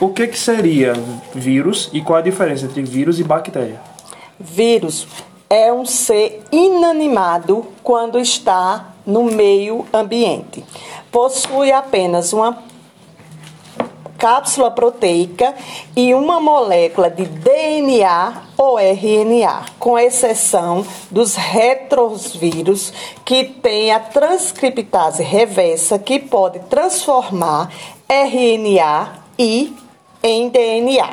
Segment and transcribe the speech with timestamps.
[0.00, 0.92] O que, que seria
[1.32, 3.80] vírus e qual a diferença entre vírus e bactéria?
[4.38, 5.06] Vírus
[5.48, 10.64] é um ser inanimado quando está no meio ambiente.
[11.12, 12.58] Possui apenas uma
[14.18, 15.54] cápsula proteica
[15.94, 22.92] e uma molécula de DNA ou RNA, com exceção dos retrovírus
[23.24, 27.70] que tem a transcriptase reversa que pode transformar
[28.08, 29.83] RNA e
[30.24, 31.10] em DNA.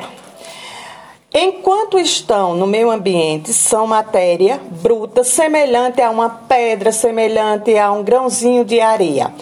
[1.34, 8.02] Enquanto estão no meio ambiente, são matéria bruta, semelhante a uma pedra, semelhante a um
[8.02, 9.32] grãozinho de areia.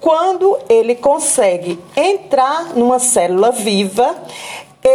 [0.00, 4.16] Quando ele consegue entrar numa célula viva,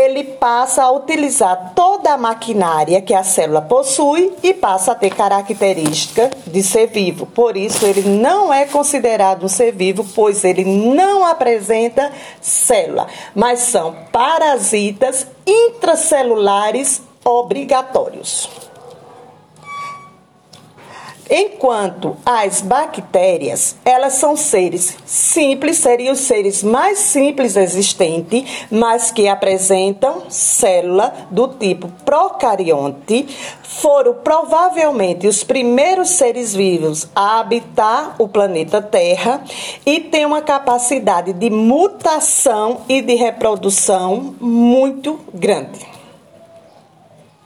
[0.06, 5.14] ele passa a utilizar toda a maquinária que a célula possui e passa a ter
[5.14, 7.26] característica de ser vivo.
[7.26, 13.60] Por isso, ele não é considerado um ser vivo, pois ele não apresenta célula, mas
[13.60, 18.67] são parasitas intracelulares obrigatórios.
[21.30, 29.28] Enquanto as bactérias, elas são seres simples, seriam os seres mais simples existentes, mas que
[29.28, 33.28] apresentam célula do tipo procarionte,
[33.64, 39.44] foram provavelmente os primeiros seres vivos a habitar o planeta Terra
[39.86, 45.97] e têm uma capacidade de mutação e de reprodução muito grande.